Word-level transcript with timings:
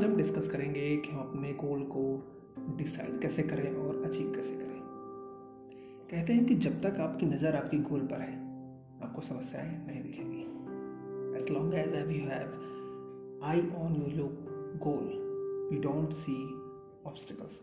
आज 0.00 0.04
हम 0.04 0.16
डिस्कस 0.16 0.48
करेंगे 0.48 0.96
कि 0.96 1.10
हम 1.10 1.18
अपने 1.18 1.52
गोल 1.52 1.80
को 1.82 2.02
डिसाइड 2.76 3.20
कैसे 3.20 3.42
करें 3.42 3.74
और 3.74 4.02
अचीव 4.04 4.32
कैसे 4.32 4.54
करें। 4.54 4.78
कहते 6.10 6.32
हैं 6.32 6.44
कि 6.46 6.54
जब 6.54 6.80
तक 6.82 7.00
आपकी 7.00 7.26
नज़र 7.26 7.56
आपकी 7.56 7.78
गोल 7.78 8.00
पर 8.00 8.20
है 8.20 8.36
आपको 9.02 9.22
समस्याएँ 9.22 9.86
नहीं 9.86 10.02
दिखेंगी। 10.02 11.42
एज 11.42 11.50
लॉन्ग 11.50 11.74
एज 11.74 11.94
एव 11.94 12.10
you 12.10 12.20
have 12.20 13.40
eye 13.44 13.60
on 13.60 13.96
your 13.96 14.30
goal 14.76 15.10
you 15.74 15.80
don't 15.82 16.12
see 16.12 16.36
obstacles 17.06 17.58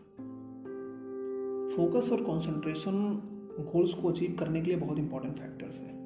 focus 1.76 2.12
और 2.12 2.22
कंसंट्रेशन 2.22 3.00
गोल्स 3.72 3.94
को 3.94 4.08
अचीव 4.08 4.36
करने 4.40 4.60
के 4.60 4.70
लिए 4.70 4.80
बहुत 4.80 4.98
इंपॉर्टेंट 4.98 5.34
फैक्टर्स 5.34 5.80
हैं। 5.80 5.96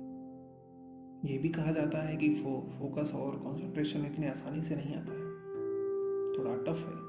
ये 1.24 1.38
भी 1.38 1.48
कहा 1.48 1.72
जाता 1.72 2.02
है 2.02 2.16
कि 2.16 2.34
फो, 2.34 2.70
फोकस 2.78 3.12
और 3.14 3.36
कंसंट्रेशन 3.36 4.06
इतने 4.06 4.28
आसानी 4.28 4.62
से 4.62 4.76
नहीं 4.76 4.96
आता 4.96 5.12
है। 5.12 5.31
थोड़ा 6.38 6.54
टफ 6.64 6.78
है। 6.78 7.00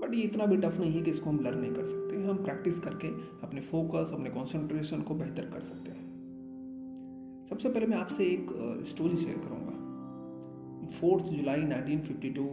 बट 0.00 0.14
ये 0.14 0.22
इतना 0.22 0.46
भी 0.46 0.56
टफ 0.56 0.78
नहीं 0.80 0.92
है 0.92 1.02
कि 1.02 1.10
इसको 1.10 1.30
हम 1.30 1.38
लर्न 1.40 1.58
नहीं 1.58 1.72
कर 1.72 1.84
सकते 1.86 2.22
हम 2.22 2.36
प्रैक्टिस 2.44 2.78
करके 2.78 3.08
अपने 3.42 3.60
फोकस 3.60 4.10
अपने 4.14 4.30
कॉन्सेंट्रेशन 4.30 5.00
को 5.00 5.14
बेहतर 5.14 5.50
कर 5.50 5.60
सकते 5.60 5.90
हैं। 5.90 6.08
सबसे 7.50 7.68
पहले 7.68 7.86
मैं 7.86 7.96
आपसे 7.96 8.24
एक 8.26 8.46
स्टोरी 8.88 9.16
शेयर 9.16 9.38
करूँगा। 9.38 9.76
फोर्थ 10.90 11.24
जुलाई 11.24 11.62
1952 11.62 12.48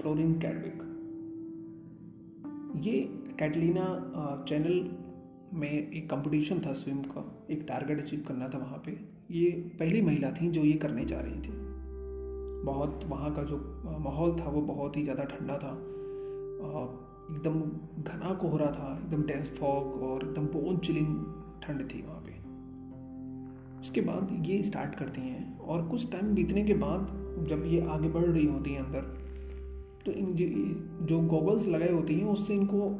फ्लोरिन 0.00 0.32
कैडविक 0.40 0.82
ये 2.84 3.00
कैटलीना 3.38 3.86
चैनल 4.48 4.90
में 5.54 5.70
एक 5.70 6.08
कंपटीशन 6.10 6.60
था 6.60 6.72
स्विम 6.72 7.02
का। 7.08 7.24
एक 7.50 7.64
टारगेट 7.68 8.00
अचीव 8.00 8.24
करना 8.28 8.48
था 8.48 8.58
वहाँ 8.58 8.82
पे। 8.86 8.92
ये 9.30 9.50
पहली 9.80 10.02
महिला 10.02 10.30
थी 10.32 10.50
जो 10.50 10.64
ये 10.64 10.72
करने 10.74 11.04
जा 11.04 11.20
रही 11.20 11.40
थी। 11.40 11.52
बहुत 12.64 13.04
वहाँ 13.08 13.34
का 13.34 13.42
जो 13.42 13.56
माहौल 14.00 14.32
था 14.34 14.50
वो 14.50 14.60
बहुत 14.64 14.96
ही 14.96 15.02
ज़्यादा 15.02 15.24
ठंडा 15.26 15.56
था। 15.58 15.72
एकदम 17.30 17.60
घना 18.02 18.32
कोहरा 18.34 18.66
था, 18.66 18.98
एकदम 18.98 19.22
डेंस 19.22 19.48
फॉग 19.58 20.02
और 20.02 20.24
एकदम 20.24 20.46
बोन 20.48 20.76
चिलिंग 20.78 21.14
ठंड 21.62 21.88
थी 21.90 22.02
वहाँ 22.02 22.20
पे। 22.20 22.40
उसके 23.80 24.00
बाद 24.00 24.28
ये 24.46 24.62
स्टार्ट 24.62 24.94
करती 24.94 25.20
हैं 25.20 25.58
और 25.60 25.86
कुछ 25.88 26.10
टाइम 26.12 26.34
बीतने 26.34 26.62
के 26.64 26.74
बाद 26.74 27.06
जब 27.48 27.64
ये 27.66 27.80
आगे 27.88 28.08
बढ़ 28.08 28.24
रही 28.24 28.46
होती 28.46 28.72
हैं 28.72 28.84
अंदर 28.84 29.00
तो 30.06 30.12
इन 30.12 30.34
जो 31.02 31.20
गॉगल्स 31.28 31.66
लगाए 31.66 31.92
होती 31.92 32.14
हैं 32.14 32.26
उससे 32.26 32.54
इनको 32.54 32.90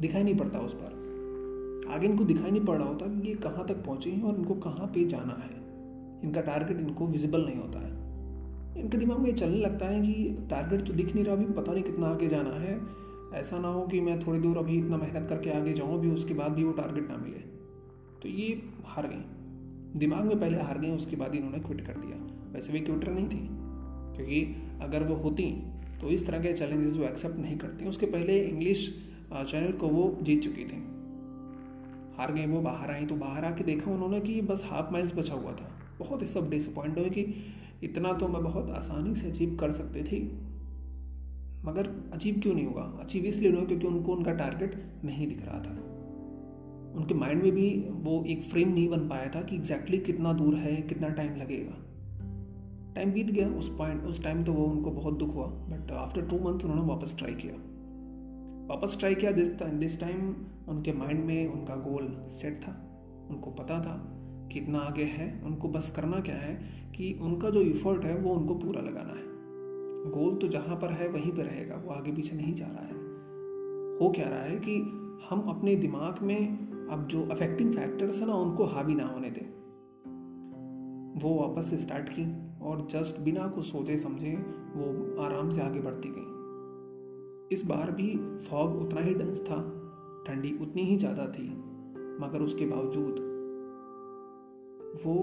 दिखाई 0.00 0.22
नहीं 0.22 0.36
पड़ता 0.38 0.58
उस 0.58 0.74
पर। 0.74 1.88
आगे 1.90 2.06
इनको 2.06 2.24
दिखाई 2.24 2.50
नहीं 2.50 2.64
पड़ 2.64 2.76
रहा 2.78 2.88
होता 2.88 3.06
कि 3.06 3.28
ये 3.28 3.34
कहाँ 3.34 3.66
तक 3.66 3.84
पहुँचे 3.86 4.10
हैं 4.10 4.22
और 4.22 4.36
इनको 4.36 4.54
कहाँ 4.60 4.86
पे 4.86 5.04
जाना 5.08 5.32
है। 5.34 5.50
इनका 6.24 6.40
टारगेट 6.40 6.80
इनको 6.80 7.06
विजिबल 7.06 7.44
नहीं 7.44 7.58
होता 7.58 7.78
है। 7.78 7.99
इनके 8.76 8.98
दिमाग 8.98 9.18
में 9.18 9.26
ये 9.26 9.36
चलने 9.36 9.58
लगता 9.58 9.86
है 9.86 10.00
कि 10.00 10.46
टारगेट 10.50 10.86
तो 10.86 10.92
दिख 10.92 11.14
नहीं 11.14 11.24
रहा, 11.24 11.34
अभी 11.34 11.44
पता 11.52 11.72
नहीं 11.72 11.82
कितना 11.82 12.06
आगे 12.06 12.28
जाना 12.28 12.54
है। 12.56 12.80
ऐसा 13.34 13.58
ना 13.58 13.68
हो 13.68 13.86
कि 13.86 14.00
मैं 14.00 14.18
थोड़ी 14.20 14.40
दूर 14.40 14.56
अभी 14.58 14.78
इतना 14.78 14.96
मेहनत 14.96 15.28
करके 15.28 15.50
आगे 15.50 15.72
जाऊँ, 15.72 15.98
अभी 15.98 16.10
उसके 16.10 16.34
बाद 16.34 16.52
भी 16.52 16.64
वो 16.64 16.72
टारगेट 16.72 17.08
ना 17.08 17.16
मिले। 17.16 17.38
तो 18.22 18.28
ये 18.28 18.62
हार 18.86 19.06
गई। 19.06 19.98
दिमाग 19.98 20.24
में 20.24 20.38
पहले 20.40 20.58
हार 20.58 20.78
गई, 20.78 20.90
उसके 20.90 21.16
बाद 21.16 21.32
ही 21.32 21.38
इन्होंने 21.38 21.58
क्विट 21.58 21.80
कर 21.80 21.96
दिया। 21.96 22.16
वैसे 22.52 22.72
भी 22.72 22.80
क्विटर 22.80 23.10
नहीं 23.10 23.26
थी, 23.26 23.46
क्योंकि 24.16 24.42
अगर 24.82 25.02
वो 25.02 25.14
होती 25.16 25.52
तो 26.00 26.08
इस 26.08 26.26
तरह 26.26 26.38
के 26.38 26.52
चैलेंजेस 26.52 26.96
वो 26.96 27.04
एक्सेप्ट 27.04 27.38
नहीं 27.38 27.56
करती। 27.58 27.86
उसके 27.86 28.06
पहले 28.06 28.38
इंग्लिश 28.40 28.88
चैनल 29.32 29.72
को 29.72 29.88
वो 29.88 30.18
जीत 30.22 30.42
चुकी 30.42 30.64
थी। 30.64 30.76
हार 32.16 32.32
गई, 32.32 32.46
वो 32.46 32.60
बाहर 32.60 32.90
आई। 32.90 33.06
तो 33.06 33.16
बाहर 33.16 33.44
आके 33.44 33.64
देखा 33.64 33.90
उन्होंने 33.90 34.20
कि 34.20 34.40
बस 34.42 34.62
हाफ़ 34.64 34.92
माइल्स 34.92 35.14
बचा 35.16 35.34
हुआ 35.34 35.52
था। 35.52 35.68
बहुत 35.98 36.22
ही 36.22 36.26
सब 36.26 36.48
डिसअपॉइंट 36.50 36.98
हुए 36.98 37.10
कि 37.10 37.24
इतना 37.82 38.12
तो 38.12 38.28
मैं 38.28 38.42
बहुत 38.42 38.70
आसानी 38.70 39.14
से 39.14 39.30
अचीव 39.30 39.56
कर 39.60 39.72
सकती 39.72 40.02
थी। 40.02 40.22
मगर 41.64 42.10
अचीव 42.12 42.40
क्यों 42.42 42.54
नहीं 42.54 42.66
हुआ? 42.66 42.82
अचीव 42.82 43.24
इसलिए 43.24 43.52
नहीं 43.52 43.66
क्योंकि 43.66 43.86
उनको 43.86 44.12
उनका 44.12 44.32
टारगेट 44.32 45.00
नहीं 45.04 45.28
दिख 45.28 45.46
रहा 45.46 45.58
था। 45.58 45.70
उनके 46.96 47.14
माइंड 47.14 47.42
में 47.42 47.52
भी 47.52 47.86
वो 47.90 48.24
एक 48.24 48.42
फ्रेम 48.42 48.68
नहीं 48.68 48.88
बन 48.88 49.08
पाया 49.08 49.28
था 49.28 49.42
कि 49.42 49.56
एग्जैक्टली 49.56 49.96
exactly 49.96 50.14
कितना 50.14 50.32
दूर 50.32 50.54
है, 50.54 50.76
कितना 50.76 51.08
टाइम 51.08 51.36
लगेगा। 51.36 51.76
टाइम 52.94 53.12
बीत 53.12 53.26
गया 53.26 53.48
उस 53.48 53.76
पॉइंट 53.78 54.04
उस 54.04 54.22
टाइम 54.24 54.44
तो 54.44 54.52
वो 54.52 54.64
उनको 54.64 54.90
बहुत 54.90 55.18
दुख 55.18 55.34
हुआ 55.34 55.46
बट 55.46 55.90
आफ्टर 55.90 56.22
टू 56.22 56.36
मंथ 56.36 56.64
उन्होंने 56.64 56.82
वापस 56.82 57.18
ट्राई 57.18 57.34
किया। 57.34 57.54
वापस 58.70 58.96
ट्राई 58.98 59.14
किया 59.14 59.32
दिस 59.32 60.00
टाइम 60.00 60.34
उनके 60.68 60.92
माइंड 60.92 61.24
में 61.24 61.46
उनका 61.46 61.76
गोल 61.76 62.30
सेट 62.32 62.60
था, 62.62 62.72
उनको 63.30 63.50
पता 63.50 63.80
था। 63.80 64.19
कितना 64.52 64.78
आगे 64.78 65.04
है, 65.04 65.42
उनको 65.44 65.68
बस 65.68 65.92
करना 65.96 66.20
क्या 66.20 66.34
है 66.34 66.54
कि 66.96 67.18
उनका 67.22 67.50
जो 67.50 67.60
इफ़र्ट 67.60 68.04
है, 68.04 68.16
वो 68.16 68.30
उनको 68.30 68.54
पूरा 68.54 68.80
लगाना 68.80 69.12
है। 69.12 69.28
गोल 70.10 70.36
तो 70.36 70.48
जहाँ 70.48 70.76
पर 70.76 70.92
है, 70.92 71.08
वहीं 71.08 71.32
पर 71.32 71.42
रहेगा, 71.42 71.76
वो 71.76 71.90
आगे 71.90 72.12
पीछे 72.12 72.36
नहीं 72.36 72.54
जा 72.54 72.66
रहा 72.66 72.86
है। 72.86 72.98
हो 73.98 74.10
क्या 74.10 74.28
रहा 74.28 74.42
है 74.42 74.56
कि 74.56 74.76
हम 75.30 75.40
अपने 75.48 75.76
दिमाग 75.76 76.22
में 76.22 76.68
अब 76.90 77.06
जो 77.06 77.22
अफेक्टिंग 77.22 77.74
फैक्टर्स 77.74 78.20
है 78.20 78.26
ना, 78.26 78.34
उनको 78.34 78.64
हावी 78.64 78.94
ना 78.94 79.04
होने 79.04 79.30
दें। 79.30 79.60
वो 81.20 81.34
वापस 81.34 81.70
से 81.70 81.76
स्टार्ट 81.76 82.08
की 82.08 82.24
और 82.60 82.88
जस्ट 82.90 83.20
बिना 83.20 83.46
कुछ 83.48 83.66
सोचे 83.66 83.96
समझे 83.96 84.30
वो 84.76 85.22
आराम 85.22 85.50
से 85.50 85.60
आगे 85.60 85.80
बढ़ती 85.80 86.08
गई। 86.08 87.54
इस 87.54 87.64
बार 87.64 87.90
भी 87.90 88.16
फॉग 88.50 88.76
उतना 88.76 89.00
ही 89.00 89.14
डेंस 89.14 89.40
था, 89.40 89.56
ठंडी 90.26 90.58
उतनी 90.62 90.82
ही 90.82 90.96
ज़्यादा 90.96 91.26
थी, 91.26 91.48
मगर 92.20 92.42
उसके 92.42 92.66
बावजूद 92.66 93.29
वो 95.04 95.14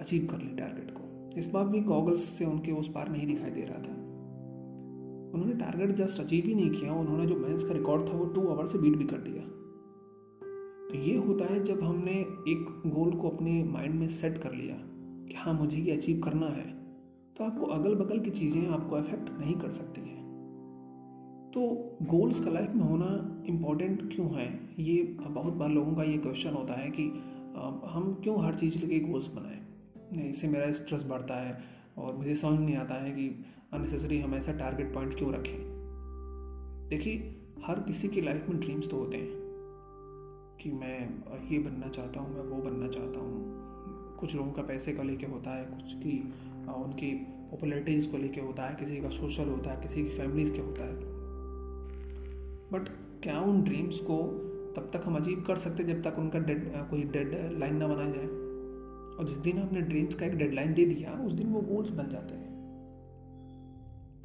अचीव 0.00 0.26
कर 0.30 0.38
ली 0.38 0.54
टारगेट 0.56 0.90
को। 0.90 1.38
इस 1.38 1.50
बार 1.50 1.68
भी 1.68 1.80
गॉगल्स 1.80 2.24
से 2.28 2.44
उनके 2.44 2.72
उस 2.72 2.88
पार 2.88 3.08
नहीं 3.08 3.26
दिखाई 3.26 3.50
दे 3.50 3.62
रहा 3.62 3.78
था। 3.78 3.92
उन्होंने 5.34 5.54
टारगेट 5.54 5.90
जस्ट 5.96 6.20
अचीव 6.20 6.44
ही 6.46 6.54
नहीं 6.54 6.70
किया, 6.70 6.92
उन्होंने 6.92 7.26
जो 7.26 7.36
मेंस 7.36 7.64
का 7.64 7.74
रिकॉर्ड 7.74 8.08
था 8.08 8.12
वो 8.12 8.24
टू 8.24 8.46
आवर 8.48 8.66
से 8.66 8.78
बीट 8.78 8.96
भी 8.96 9.04
कर 9.04 9.18
दिया। 9.18 9.42
तो 10.88 10.98
ये 10.98 11.16
होता 11.16 11.44
है 11.44 11.62
जब 11.64 11.82
हमने 11.82 12.12
एक 12.48 12.82
गोल 12.86 13.10
को 13.12 13.28
अपने 13.28 13.62
माइंड 13.64 13.94
में 13.94 14.08
सेट 14.10 14.38
कर 14.38 14.52
लिया 14.52 14.76
कि 15.28 15.34
हाँ 15.34 15.54
मुझे 15.54 15.78
ये 15.78 15.96
अचीव 15.96 16.20
करना 16.20 16.46
है 16.46 16.66
तो 17.36 17.44
आपको 17.44 17.66
अगल 17.66 17.94
बगल 17.94 18.18
की 18.18 18.30
चीज़ें 18.30 18.68
आपको 18.68 18.96
अफेक्ट 18.96 19.28
नहीं 19.40 19.54
कर 19.54 19.70
सकती 19.70 20.00
हैं। 20.00 20.16
तो 21.54 21.60
गोल्स 22.06 22.40
का 22.44 22.50
लाइफ 22.50 22.70
में 22.74 22.82
होना 22.82 23.06
इम्पोर्टेंट 23.48 24.14
क्यों 24.14 24.28
है? 24.30 24.48
ये 24.78 25.02
बहुत 25.20 25.54
बार 25.54 25.68
लोगों 25.68 25.94
का 25.94 26.02
ये 26.02 26.16
क्वेश्चन 26.18 26.50
होता 26.50 26.74
है 26.74 26.90
कि 26.90 27.04
हम 27.86 28.20
क्यों 28.22 28.44
हर 28.44 28.54
चीज़ 28.54 28.78
के 28.78 29.00
गोल्स 29.00 29.26
बनाएँ? 29.26 30.30
इससे 30.30 30.48
मेरा 30.48 30.72
स्ट्रेस 30.72 31.02
बढ़ता 31.02 31.34
है 31.34 31.64
और 31.98 32.16
मुझे 32.16 32.36
समझ 32.36 32.60
नहीं 32.60 32.76
आता 32.76 32.94
है 32.94 33.10
कि 33.10 33.44
अननेसेसरी 33.72 34.20
हम 34.20 34.34
ऐसा 34.34 34.52
टारगेट 34.52 34.94
पॉइंट 34.94 35.18
क्यों 35.18 35.32
रखें। 35.32 35.56
देखिए, 36.90 37.40
हर 37.64 37.80
किसी 37.80 38.08
की 38.08 38.20
लाइफ 38.20 38.48
में 38.48 38.60
ड्रीम्स 38.60 38.90
तो 38.90 38.96
होते 38.96 39.16
हैं 39.16 39.28
कि 40.62 40.70
मैं 40.70 41.00
ये 41.52 41.58
बनना 41.58 41.88
चाहता 41.88 42.20
हूँ, 42.20 42.34
मैं 42.34 42.44
वो 42.44 42.62
बनना 42.62 42.88
चाहता 42.88 43.20
हूँ। 43.20 43.58
कुछ 44.20 44.34
लोगों 44.34 44.52
का 44.52 44.62
पैसे 44.62 44.92
का 44.92 45.02
लेके 45.02 45.26
होता 45.26 45.50
है, 45.50 45.64
कुछ 45.64 45.94
की 45.94 46.34
उनकी 46.72 47.14
पॉपुलरिटीज़ 47.50 48.10
को 48.10 48.16
लेके 48.16 48.40
होता 48.40 48.62
है, 48.62 48.76
किसी 48.76 48.96
का 48.96 49.08
सोशल 49.08 49.48
होता 49.48 49.70
है, 49.70 49.82
किसी 49.82 50.02
की 50.02 50.08
फैमिलीज़ 50.08 50.52
के 50.52 50.60
होता 50.60 50.84
है। 50.84 50.96
बट 52.72 52.88
क्या 53.22 53.40
उन 53.40 53.62
ड्रीम्स 53.62 53.98
को 54.00 54.44
तब 54.78 54.90
तक 54.94 55.02
हम 55.04 55.16
अचीव 55.16 55.44
कर 55.46 55.56
सकते 55.56 55.84
जब 55.84 56.02
तक 56.02 56.18
उनका 56.18 56.38
डेड 56.38 56.72
कोई 56.90 57.02
डेड 57.02 57.58
लाइन 57.58 57.76
ना 57.76 57.86
बनाया 57.86 58.10
जाए। 58.10 58.26
और 59.18 59.26
जिस 59.28 59.36
दिन 59.36 59.58
हमने 59.58 59.80
ड्रीम्स 59.80 60.14
का 60.14 60.26
एक 60.26 60.34
डेडलाइन 60.34 60.74
दे 60.74 60.86
दिया, 60.86 61.12
उस 61.12 61.32
दिन 61.32 61.46
वो 61.46 61.60
गोल्स 61.60 61.90
बन 61.90 62.08
जाते 62.08 62.34
हैं। 62.34 62.48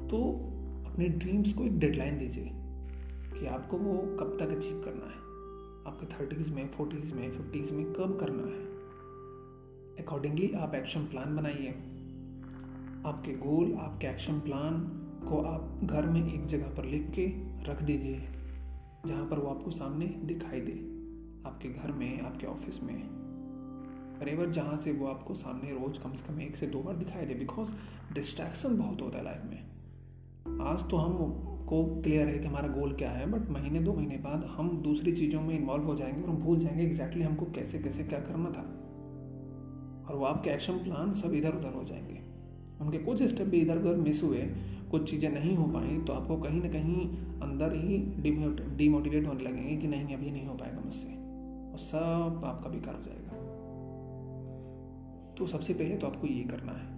तो 0.07 0.31
अपने 0.91 1.05
ड्रीम्स 1.05 1.53
को 1.53 1.63
एक 1.63 1.79
डेडलाइन 1.79 2.17
दीजिए 2.17 2.49
कि 3.39 3.45
आपको 3.45 3.77
वो 3.77 3.93
कब 3.93 4.37
तक 4.39 4.47
अचीव 4.47 4.81
करना 4.85 5.05
है। 5.05 5.23
आपके 5.87 6.05
थर्टीज़ 6.05 6.53
में 6.53 6.69
फोर्टीज़ 6.71 7.15
में 7.15 7.31
फिफ्टीज़ 7.31 7.73
में 7.73 7.93
कब 7.93 8.17
करना 8.19 8.43
है। 8.43 8.65
अकॉर्डिंगली 10.05 10.51
आप 10.51 10.75
एक्शन 10.75 10.99
प्लान 10.99 11.35
बनाइए। 11.35 11.69
आपके 13.05 13.31
गोल 13.31 13.73
आपके 13.73 14.07
एक्शन 14.07 14.39
प्लान 14.39 14.73
को 15.29 15.41
आप 15.41 15.79
घर 15.83 16.05
में 16.05 16.33
एक 16.33 16.45
जगह 16.45 16.67
पर 16.67 16.85
लिख 16.85 17.11
के 17.19 17.27
रख 17.71 17.83
दीजिए। 17.83 18.27
जहाँ 19.07 19.25
पर 19.25 19.39
वो 19.39 19.47
आपको 19.47 19.71
सामने 19.71 20.05
दिखाई 20.05 20.59
दे, 20.59 20.71
आपके 21.49 21.69
घर 21.69 21.91
में, 21.91 22.21
आपके 22.21 22.47
ऑफ़िस 22.47 22.83
में। 22.83 23.03
वरेवर 24.19 24.49
जहाँ 24.49 24.77
से 24.77 24.91
वो 24.91 25.07
आपको 25.07 25.35
सामने 25.35 25.71
रोज 25.71 25.97
कम 25.97 26.13
से 26.13 26.33
कम 26.33 26.41
एक 26.41 26.55
से 26.55 26.67
दो 26.67 26.79
बार 26.79 26.95
दिखाई 26.95 27.25
दे 27.25 27.33
बिकॉज़ 27.33 27.69
डिस्ट्रैक्शन 28.13 28.77
बहुत 28.77 29.01
होता 29.01 29.17
है 29.17 29.23
लाइफ 29.23 29.41
में। 29.45 29.59
आज 30.61 30.89
तो 30.89 30.97
हम 30.97 31.13
को 31.65 32.01
क्लियर 32.01 32.27
है 32.27 32.39
कि 32.39 32.47
हमारा 32.47 32.67
गोल 32.67 32.93
क्या 32.93 33.11
है 33.11 33.31
बट 33.31 33.49
महीने, 33.49 33.79
दो 33.79 33.93
महीने 33.93 34.17
बाद 34.17 34.43
हम 34.43 34.81
दूसरी 34.81 35.11
चीज़ों 35.11 35.41
में 35.41 35.59
इन्वॉल्व 35.59 35.83
हो 35.83 35.95
जाएँगे 35.95 36.21
और 36.21 36.29
हम 36.29 36.37
भूल 36.37 36.59
जाएँगे 36.59 36.83
एग्जैक्टली 36.83 37.21
exactly 37.21 37.43
हमको 37.43 37.61
कैसे 37.61 37.79
कैसे, 37.79 38.03
क्या 38.03 38.19
करना 38.19 38.49
था। 38.49 38.61
और 40.09 40.15
वो 40.15 40.25
आपके 40.25 40.49
एक्शन 40.49 40.73
प्लान 40.73 41.13
सब 41.13 41.33
इधर 41.33 41.51
उधर 41.51 41.73
हो 41.73 41.83
जाएँगे। 41.83 42.19
उनके 42.85 42.97
कुछ 42.97 43.23
स्टेप 43.23 43.47
भी 43.47 43.57
इधर 43.57 43.77
उधर 43.77 43.95
मिस 43.95 44.23
हुए 44.23 44.72
कुछ 44.93 45.09
चीज़ें 45.09 45.29
नहीं 45.29 45.55
हो 45.55 45.65
पाई 45.65 45.97
तो 45.97 46.13
आपको 46.13 46.37
कहीं 46.37 46.61
ना 46.61 46.69
कहीं 46.69 47.05
अंदर 47.41 47.75
ही 47.75 47.97
डिमोटिवेट 48.77 49.27
होने 49.27 49.43
लगेंगे 49.43 49.75
कि 49.77 49.87
नहीं, 49.87 50.15
अभी 50.15 50.31
नहीं 50.31 50.45
हो 50.47 50.55
पाएगा 50.55 50.81
मुझसे। 50.85 51.11
और 51.71 51.79
सब 51.79 52.41
आपका 52.45 52.69
बेकार 52.69 52.95
हो 52.95 53.03
जाएगा। 53.03 53.29
तो 55.37 55.47
सबसे 55.47 55.73
पहले 55.73 55.95
तो 55.97 56.07
आपको 56.07 56.27
ये 56.27 56.43
करना 56.43 56.71
है। 56.71 56.91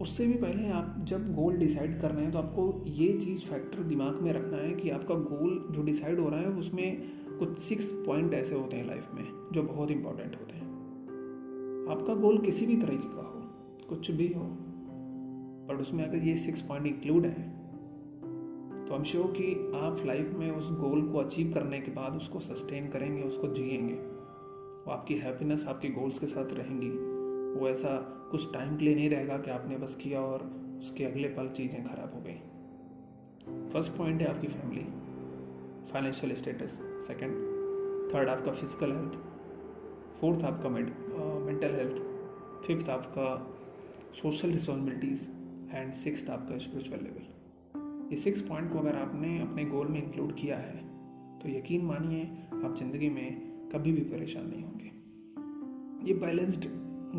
उससे 0.00 0.26
भी 0.26 0.34
पहले 0.34 0.68
आप 0.68 0.96
जब 1.08 1.34
गोल 1.34 1.56
डिसाइड 1.56 2.00
कर 2.00 2.10
रहे 2.10 2.24
हैं 2.24 2.32
तो 2.32 2.38
आपको 2.38 2.84
ये 2.86 3.12
चीज़ 3.20 3.40
फैक्टर 3.40 3.82
दिमाग 3.82 4.20
में 4.22 4.32
रखना 4.32 4.56
है 4.56 4.72
कि 4.74 4.90
आपका 4.90 5.14
गोल 5.14 5.68
जो 5.70 5.82
डिसाइड 5.82 6.18
हो 6.18 6.28
रहा 6.28 6.40
है, 6.40 6.46
उसमें 6.46 7.02
कुछ 7.38 7.58
सिक्स 7.58 7.90
पॉइंट 8.06 8.34
ऐसे 8.34 8.54
होते 8.54 8.76
हैं 8.76 8.86
लाइफ 8.86 9.10
में, 9.14 9.24
जो 9.52 9.62
बहुत 9.62 9.90
इंपॉर्टेंट 9.90 10.36
होते 10.40 10.56
हैं। 10.56 10.66
आपका 11.90 12.14
गोल 12.14 12.38
किसी 12.38 12.66
भी 12.66 12.76
तरीके 12.76 13.08
का 13.08 13.22
हो, 13.22 13.42
कुछ 13.88 14.10
भी 14.10 14.32
हो 14.36 14.46
बट 15.68 15.80
उसमें 15.80 16.04
अगर 16.08 16.18
ये 16.18 16.36
सिक्स 16.36 16.60
पॉइंट 16.60 16.86
इंक्लूड 16.86 17.26
है 17.26 17.56
तो 18.86 18.94
हम 18.94 19.02
श्योर 19.04 19.32
कि 19.36 19.52
आप 19.76 20.02
लाइफ 20.06 20.30
में 20.38 20.50
उस 20.50 20.70
गोल 20.72 21.02
को 21.12 21.18
अचीव 21.18 21.52
करने 21.54 21.80
के 21.80 21.90
बाद 21.90 22.12
उसको 22.12 22.40
सस्टेन 22.40 22.88
करेंगे, 22.88 23.22
उसको 23.22 23.48
जिएँगे। 23.48 23.94
वो 23.94 24.92
आपकी 24.92 25.14
हैप्पीनेस 25.14 25.64
आपके 25.68 25.88
गोल्स 25.88 26.18
के 26.18 26.26
साथ 26.26 26.52
रहेंगी। 26.52 26.90
वो 27.60 27.68
ऐसा 27.68 27.96
कुछ 28.30 28.52
टाइम 28.54 28.76
के 28.76 28.84
लिए 28.84 28.94
नहीं 28.94 29.10
रहेगा 29.10 29.36
कि 29.38 29.50
आपने 29.50 29.76
बस 29.76 29.98
किया 30.02 30.20
और 30.20 30.42
उसके 30.80 31.04
अगले 31.04 31.28
पल 31.28 31.48
चीज़ें 31.48 31.82
खराब 31.84 32.14
हो 32.14 32.20
गई। 32.20 33.70
फ़र्स्ट 33.72 33.96
पॉइंट 33.98 34.22
है 34.22 34.28
आपकी 34.28 34.46
family 34.46 34.84
financial 35.92 36.34
status 36.34 36.80
second 37.06 37.32
third 38.14 38.28
आपका 38.28 38.52
फ़िज़िकल 38.52 38.92
हेल्थ 38.92 39.18
फोर्थ 40.20 40.44
आपका 40.44 40.68
मेंटल 40.68 41.74
हेल्थ 41.74 42.02
फिफ्थ 42.66 42.88
आपका 42.90 43.26
सोशल 44.14 44.50
रिस्पॉन्सिबिलिटीज़ 44.50 45.28
एंड 45.72 45.92
सिक्स 45.94 46.28
आपका 46.30 46.58
स्पिरिचुअल 46.58 47.00
लेवल 47.02 48.10
ये 48.10 48.16
सिक्स 48.16 48.40
पॉइंट 48.40 48.72
को 48.72 48.78
अगर 48.78 48.96
आपने 48.96 49.40
अपने 49.40 49.64
गोल 49.64 49.88
में 49.88 50.02
इंक्लूड 50.04 50.34
किया 50.36 50.56
है 50.56 50.76
तो 51.38 51.48
यकीन 51.48 51.84
मानिए, 51.84 52.22
आप 52.64 52.76
ज़िंदगी 52.78 53.10
में 53.10 53.40
कभी 53.68 53.92
भी 53.92 54.00
परेशान 54.00 54.46
नहीं 54.46 54.62
होंगे। 54.62 56.08
ये 56.08 56.14
बैलेंस्ड 56.18 56.64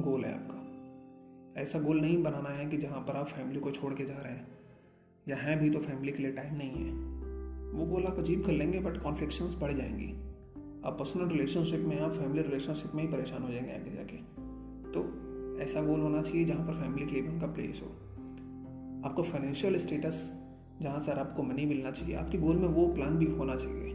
गोल 0.04 0.26
है 0.26 0.34
आपका। 0.34 1.62
ऐसा 1.62 1.80
गोल 1.80 2.02
नहीं 2.02 2.24
बनाना 2.24 2.50
है 2.50 2.66
कि 2.66 2.78
जहाँ 2.78 3.02
पर 3.02 3.16
आप 3.16 3.28
फैमिली 3.28 3.60
को 3.60 3.72
छोड़ 3.72 3.94
के 3.94 4.04
जा 4.04 4.14
रहे 4.14 4.34
हैं, 4.34 4.48
या 5.28 5.36
हैं 5.36 5.60
भी 5.60 5.70
तो 5.70 5.80
फैमिली 5.80 6.12
के 6.12 6.24
लिए 6.24 6.32
टाइम 6.32 6.56
नहीं 6.56 6.86
है। 6.86 6.94
वो 7.72 7.86
गोल 7.86 8.06
आप 8.06 8.20
अचीव 8.20 8.44
कर 8.46 8.52
लेंगे 8.52 8.80
बट 8.80 9.02
कॉन्फ्लिक्शंस 9.04 9.58
बढ़ 9.62 9.74
जाएँगी। 9.74 10.12
आप 10.86 10.98
पर्सनल 11.00 11.28
रिलेशनशिप 11.28 11.80
में, 11.80 12.00
आप 12.00 12.12
फैमिली 12.12 12.42
रिलेशनशिप 12.42 12.96
में 12.96 13.04
ही 13.04 13.10
परेशान 13.10 13.44
हो 13.44 13.52
जाएँगे 13.52 13.72
आगे 13.72 13.92
जाके। 13.92 14.18
तो 14.92 15.62
ऐसा 15.62 15.82
गोल 15.82 16.00
होना 16.00 16.22
चाहिए 16.22 16.46
जहाँ 16.46 16.68
पर 16.68 16.74
फैमिली 16.74 17.06
के 17.06 17.14
लिए 17.14 17.22
भी 17.22 17.30
उनका 17.30 17.48
प्लेस 17.48 17.82
हो। 17.84 18.09
आपको 19.06 19.24
फाइनेंशियल 19.24 19.78
स्टेटस 19.78 20.18
जहाँ 20.82 21.00
सर 21.00 21.20
आपको 21.20 21.44
मनी 21.44 21.66
मिलना 21.66 21.92
चाहिए, 21.92 22.16
आपके 22.16 22.38
गोल 22.38 22.56
में 22.56 22.68
वो 22.68 22.88
प्लान 22.88 23.18
भी 23.18 23.26
होना 23.26 23.56
चाहिए 23.56 23.92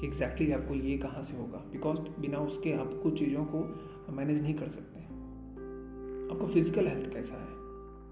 कि 0.00 0.06
एग्जैक्टली 0.06 0.46
exactly 0.46 0.64
आपको 0.64 0.74
ये 0.74 0.98
कहाँ 0.98 1.22
से 1.22 1.36
होगा। 1.36 1.58
बिकॉज़ 1.58 1.98
बिना 2.20 2.38
उसके 2.38 2.72
आप 2.72 3.00
कुछ 3.02 3.18
चीज़ों 3.18 3.44
को 3.44 3.58
मैनेज 4.12 4.42
नहीं 4.42 4.54
कर 4.54 4.68
सकते। 4.68 5.00
आपको 6.34 6.46
फ़िज़िकल 6.46 6.86
हेल्थ 6.86 7.12
कैसा 7.12 7.34
है? 7.34 7.56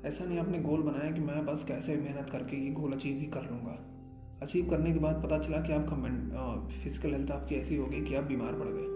ऐसा 0.09 0.25
नहीं 0.25 0.38
आपने 0.38 0.59
गोल 0.59 0.83
बनाया 0.83 1.11
कि 1.11 1.21
मैं 1.21 1.47
बस 1.47 1.65
कैसे 1.69 1.97
मेहनत 1.97 2.31
करके 2.31 2.56
ये 2.56 2.71
गोल 2.71 2.93
अचीव 2.93 3.19
ही 3.19 3.27
कर 3.27 3.50
लूँगा। 3.50 3.79
अचीव 4.43 4.71
करने 4.71 4.93
के 4.93 4.99
बाद 4.99 5.23
पता 5.23 5.38
चला 5.38 5.59
कि 5.59 5.73
आपका 5.73 5.97
फ़िज़िकल 6.83 7.12
हेल्थ 7.12 7.31
आपकी 7.31 7.55
ऐसी 7.55 7.77
होगी 7.77 8.05
कि 8.05 8.15
आप 8.15 8.25
बीमार 8.25 8.53
पड़ 8.53 8.69
गए। 8.69 8.94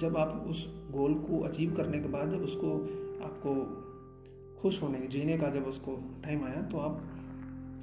जब 0.00 0.16
आप 0.16 0.44
उस 0.48 0.86
गोल 0.90 1.14
को 1.14 1.40
अचीव 1.40 1.74
करने 1.74 1.98
के 2.00 2.08
बाद, 2.08 2.30
जब 2.30 2.42
उसको 2.42 2.74
आपको 3.24 3.54
खुश 4.60 4.82
होने 4.82 5.06
जीने 5.06 5.38
का 5.38 5.50
जब 5.50 5.64
उसको 5.64 6.20
टाइम 6.24 6.44
आया 6.44 6.62
तो 6.62 6.78
आप 6.78 7.00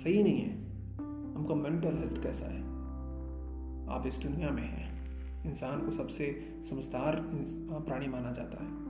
सही 0.03 0.23
नहीं 0.23 0.41
है। 0.41 0.51
हमको 1.35 1.55
मेंटल 1.55 1.97
हेल्थ 1.97 2.23
कैसा 2.23 2.45
है? 2.45 2.61
आप 3.89 4.03
इस 4.07 4.15
दुनिया 4.15 4.49
में 4.49 4.63
हैं। 4.63 4.97
इंसान 5.45 5.81
को 5.81 5.91
सबसे 5.91 6.55
समझदार 6.69 7.29
प्राणी 7.87 8.07
माना 8.07 8.31
जाता 8.31 8.63
है। 8.63 8.87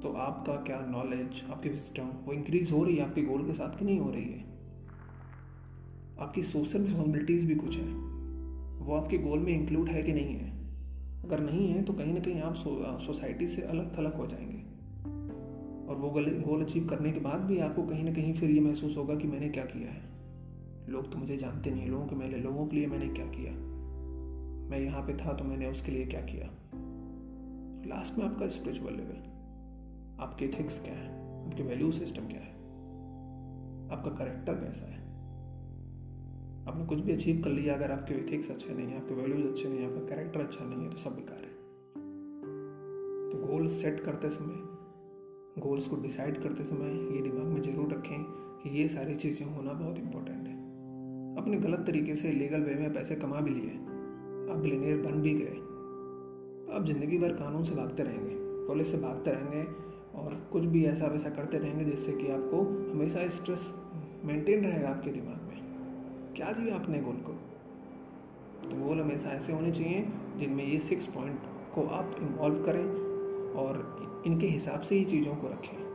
तो 0.00 0.12
आपका 0.12 0.52
क्या 0.52 0.86
नॉलेज 0.86 1.44
आपकी 1.50 1.68
विस्टम 1.68 2.02
वो 2.02 2.32
इंक्रीज 2.32 2.72
हो 2.72 2.84
रही 2.84 2.96
है 2.96 3.08
आपके 3.08 3.22
गोल 3.22 3.46
के 3.46 3.52
साथ 3.52 3.78
कि 3.78 3.84
नहीं 3.84 3.98
हो 3.98 4.10
रही 4.10 4.24
है? 4.24 4.40
आपकी 6.20 6.42
सोशल 6.42 6.82
रिस्पॉन्सिबिलिटीज़ 6.82 7.46
भी 7.46 7.54
कुछ 7.54 7.76
है। 7.76 7.92
वो 8.86 8.94
आपके 8.94 9.18
गोल 9.18 9.38
में 9.38 9.60
इंक्लूड 9.60 9.88
है 9.88 10.02
कि 10.02 10.12
नहीं 10.12 10.34
है? 10.34 10.50
अगर 11.24 11.40
नहीं 11.40 11.68
है 11.68 11.82
तो 11.82 11.92
कहीं 11.92 12.14
ना 12.14 12.20
कहीं 12.20 12.40
आप 12.40 12.54
सो, 12.54 12.98
सोसाइटी 12.98 13.48
से 13.48 13.62
अलग 13.62 13.98
थलग 13.98 14.14
हो 14.14 14.26
जाएँगे। 14.26 14.75
और 15.88 15.96
वो 15.96 16.10
गोल 16.48 16.64
अचीव 16.64 16.88
करने 16.88 17.12
के 17.12 17.20
बाद 17.20 17.40
भी 17.40 17.58
आपको 17.58 17.82
कहीं 17.82 18.04
ना 18.04 18.12
कहीं 18.12 18.34
फिर 18.34 18.50
ये 18.50 18.60
महसूस 18.60 18.96
होगा 18.96 19.14
कि 19.14 19.28
मैंने 19.28 19.48
क्या 19.48 19.64
किया 19.64 19.90
है। 19.90 20.02
लोग 20.88 21.12
तो 21.12 21.18
मुझे 21.18 21.36
जानते 21.36 21.70
नहीं 21.70 21.86
लोगों 21.86 22.06
के 22.06 22.16
मैंने, 22.16 22.36
लोगों 22.36 22.66
के 22.66 22.76
लिए 22.76 22.86
मैंने 22.86 23.08
क्या 23.08 23.26
किया? 23.26 23.52
मैं 24.70 24.78
यहाँ 24.78 25.02
पे 25.02 25.14
था 25.14 25.32
तो 25.32 25.44
मैंने 25.44 25.66
उसके 25.66 25.92
लिए 25.92 26.06
क्या 26.06 26.20
किया? 26.20 26.50
लास्ट 27.88 28.18
में 28.18 28.26
आपका 28.26 28.48
स्पिरिचुअल 28.48 28.94
लेवल 28.94 29.36
आपके 30.20 30.44
एथिक्स 30.44 30.84
क्या 30.84 30.94
है? 30.94 31.08
आपके 31.46 31.62
वैल्यू 31.62 31.92
सिस्टम 31.92 32.28
क्या 32.28 32.40
है? 32.40 32.56
आपका 33.92 34.10
करेक्टर 34.10 34.54
कैसा 34.54 34.86
है? 34.86 35.06
आपने 36.68 36.84
कुछ 36.84 36.98
भी 36.98 37.12
अचीव 37.12 37.42
कर 37.44 37.50
लिया, 37.50 37.74
अगर 37.74 37.90
आपके 37.90 38.14
एथिक्स 38.14 38.50
अच्छे 38.50 38.74
नहीं 38.74 38.86
है, 38.86 38.96
आपके 38.96 39.14
वैल्यूज़ 39.14 39.46
अच्छे 39.46 39.68
नहीं 39.68 39.78
है, 39.78 39.86
आपका 39.86 40.16
कैरेक्टर 40.16 40.40
अच्छा 40.40 40.64
नहीं 40.64 40.82
है 40.82 40.90
तो 40.90 40.96
सब 40.96 41.16
बेकार 41.16 41.38
है। 41.38 41.54
तो 43.30 43.46
गोल 43.46 43.66
सेट 43.68 44.00
करते 44.00 44.30
समय 44.30 44.65
गोल्स 45.58 45.86
को 45.86 45.96
डिसाइड 45.96 46.42
करते 46.42 46.64
समय 46.64 46.88
ये 47.16 47.22
दिमाग 47.22 47.46
में 47.46 47.62
ज़रूर 47.62 47.92
रखें 47.92 48.22
कि 48.62 48.78
ये 48.78 48.88
सारी 48.88 49.14
चीज़ें 49.14 49.46
होना 49.46 49.72
बहुत 49.72 49.98
इंपॉर्टेंट 49.98 50.48
है। 50.48 50.54
अपने 51.36 51.56
गलत 51.56 51.78
तरीके 51.78 52.16
से 52.16 52.32
लीगल 52.32 52.60
वे 52.60 52.74
में 52.74 52.94
पैसे 52.94 53.14
कमा 53.14 53.40
भी 53.40 53.50
लिए। 53.50 53.70
आप 54.52 54.58
बिलीनियर 54.58 54.96
बन 54.96 55.22
भी 55.22 55.34
गए। 55.34 55.56
तो 56.66 56.72
आप 56.72 56.84
ज़िंदगी 56.84 57.18
भर 57.18 57.32
कानून 57.32 57.64
से 57.64 57.74
भागते 57.74 58.02
रहेंगे 58.02 58.34
पुलिस 58.66 58.90
से 58.90 58.98
भागते 58.98 59.30
रहेंगे 59.30 59.62
और 60.18 60.48
कुछ 60.52 60.64
भी 60.64 60.84
ऐसा 60.84 61.06
वैसा 61.06 61.30
करते 61.30 61.58
रहेंगे 61.58 61.84
जिससे 61.84 62.12
कि 62.12 62.30
आपको 62.30 62.60
हमेशा 62.92 63.28
स्ट्रेस 63.28 63.74
मेंटेन 64.24 64.64
रहेगा 64.64 64.88
आपके 64.88 65.10
दिमाग 65.10 65.42
में। 65.42 66.34
क्या 66.36 66.52
जी 66.52 66.70
आपने 66.70 67.00
गोल 67.00 67.16
को? 67.16 67.32
तो 68.68 68.84
गोल 68.84 69.00
हमेशा 69.00 69.30
ऐसे 69.30 69.52
होने 69.52 69.72
चाहिए 69.72 70.06
जिनमें 70.36 70.64
ये 70.64 70.78
सिक्स 70.78 71.06
पॉइंट 71.06 71.40
को 71.74 71.86
आप 71.86 72.16
इन्वॉल्व 72.22 72.64
करें 72.64 72.84
और 73.52 74.05
इनके 74.26 74.46
हिसाब 74.46 74.80
से 74.80 74.94
ही 74.94 75.04
चीज़ों 75.04 75.34
को 75.34 75.48
रखें। 75.48 75.85